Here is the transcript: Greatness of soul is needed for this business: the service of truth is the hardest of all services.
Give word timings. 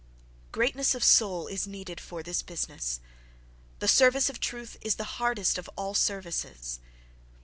Greatness 0.51 0.95
of 0.95 1.03
soul 1.03 1.45
is 1.45 1.67
needed 1.67 1.99
for 2.01 2.23
this 2.23 2.41
business: 2.41 3.01
the 3.77 3.87
service 3.87 4.31
of 4.31 4.39
truth 4.39 4.75
is 4.81 4.95
the 4.95 5.03
hardest 5.21 5.59
of 5.59 5.69
all 5.77 5.93
services. 5.93 6.79